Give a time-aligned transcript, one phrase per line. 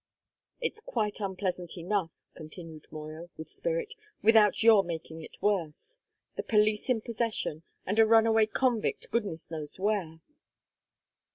[0.59, 3.93] "It's quite unpleasant enough," continued Moya, with spirit,
[4.23, 5.99] "without your making it worse.
[6.37, 10.19] The police in possession, and a runaway convict goodness knows where!"